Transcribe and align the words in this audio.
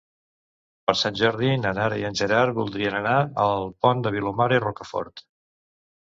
Per 0.89 0.93
Sant 0.99 1.17
Jordi 1.17 1.49
na 1.65 1.73
Nara 1.79 1.99
i 2.03 2.05
en 2.09 2.15
Gerard 2.21 2.55
voldrien 2.59 2.97
anar 2.99 3.17
al 3.43 3.67
Pont 3.85 4.01
de 4.07 4.13
Vilomara 4.17 4.57
i 4.59 4.63
Rocafort. 4.65 5.23